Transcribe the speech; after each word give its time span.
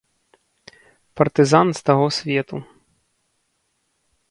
Партызан 1.21 1.67
з 1.81 1.85
таго 1.91 2.07
свету. 2.19 2.55